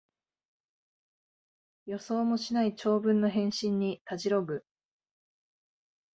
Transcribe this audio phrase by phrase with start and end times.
[1.85, 4.65] 予想もしない長文の返信にたじろぐ